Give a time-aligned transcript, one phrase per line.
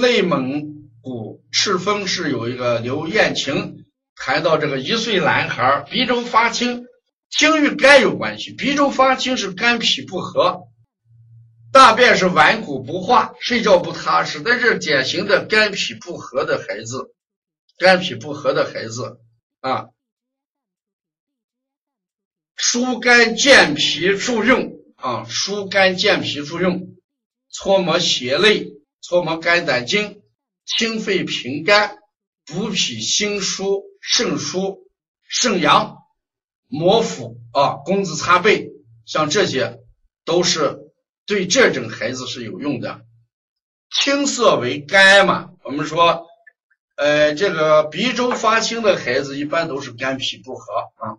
[0.00, 3.84] 内蒙古赤峰市有一个刘艳晴
[4.14, 6.86] 谈到这个一岁男孩鼻周发青，
[7.30, 10.68] 青与肝有关系，鼻周发青是肝脾不和，
[11.72, 17.12] 大便是顽固不化，睡觉不踏实，但是典型的肝脾不和的孩子，
[17.78, 19.18] 肝脾不和的孩子
[19.60, 19.86] 啊。
[22.56, 26.96] 疏肝健脾助用啊，疏肝健脾助用，
[27.50, 30.22] 搓摩胁肋，搓摩肝胆经，
[30.64, 31.98] 清肺平肝，
[32.44, 34.86] 补脾心疏肾疏
[35.28, 35.98] 肾阳，
[36.66, 38.70] 摩腹啊，工字擦背，
[39.06, 39.80] 像这些
[40.24, 40.78] 都是
[41.26, 43.02] 对这种孩子是有用的。
[43.90, 46.26] 青色为肝嘛，我们说，
[46.96, 51.18] 呃，这个鼻周发青的孩子一般都是肝脾不和啊。